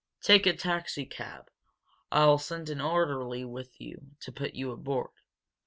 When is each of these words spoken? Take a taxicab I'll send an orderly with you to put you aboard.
Take 0.23 0.47
a 0.47 0.53
taxicab 0.53 1.51
I'll 2.11 2.39
send 2.39 2.71
an 2.71 2.81
orderly 2.81 3.45
with 3.45 3.79
you 3.79 4.07
to 4.21 4.31
put 4.31 4.55
you 4.55 4.71
aboard. 4.71 5.11